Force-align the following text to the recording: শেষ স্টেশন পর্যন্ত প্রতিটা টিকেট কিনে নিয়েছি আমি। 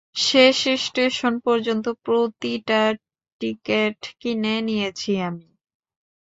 শেষ 0.19 0.57
স্টেশন 0.85 1.33
পর্যন্ত 1.39 1.85
প্রতিটা 2.05 2.81
টিকেট 3.41 3.99
কিনে 4.19 4.55
নিয়েছি 4.67 5.11
আমি। 5.27 5.47